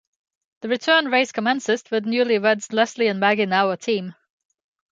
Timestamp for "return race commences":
0.67-1.83